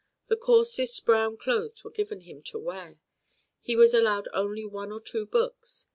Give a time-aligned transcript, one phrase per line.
[0.29, 2.99] The coarsest brown clothes were given him to wear.
[3.61, 5.89] He was allowed only one or two books.